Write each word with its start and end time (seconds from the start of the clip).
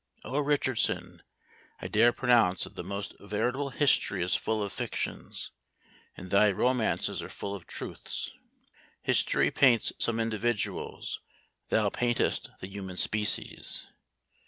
"Oh 0.25 0.39
Richardson, 0.39 1.21
I 1.79 1.87
dare 1.87 2.11
pronounce 2.11 2.63
that 2.63 2.73
the 2.75 2.83
most 2.83 3.13
veritable 3.19 3.69
history 3.69 4.23
is 4.23 4.33
full 4.35 4.63
of 4.63 4.73
fictions, 4.73 5.51
and 6.17 6.31
thy 6.31 6.51
romances 6.51 7.21
are 7.21 7.29
full 7.29 7.53
of 7.53 7.67
truths. 7.67 8.33
History 9.03 9.51
paints 9.51 9.93
some 9.99 10.19
individuals; 10.19 11.21
thou 11.69 11.89
paintest 11.91 12.49
the 12.61 12.67
human 12.67 12.97
species. 12.97 13.85